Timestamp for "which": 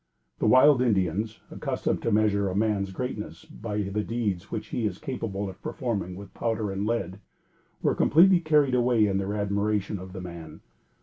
4.49-4.69